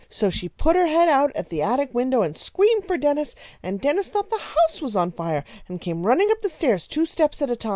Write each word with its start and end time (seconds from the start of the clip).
So 0.09 0.31
she 0.31 0.49
put 0.49 0.75
her 0.75 0.87
head 0.87 1.09
out 1.09 1.31
at 1.35 1.49
the 1.49 1.61
attic 1.61 1.93
window 1.93 2.23
and 2.23 2.35
screamed 2.35 2.85
for 2.87 2.97
Dennis, 2.97 3.35
and 3.61 3.79
Dennis 3.79 4.07
thought 4.07 4.31
the 4.31 4.39
house 4.57 4.81
was 4.81 4.95
on 4.95 5.11
fire, 5.11 5.43
and 5.67 5.79
came 5.79 6.07
running 6.07 6.31
up 6.31 6.41
the 6.41 6.49
stairs 6.49 6.87
two 6.87 7.05
steps 7.05 7.39
at 7.39 7.51
a 7.51 7.55
time. 7.55 7.69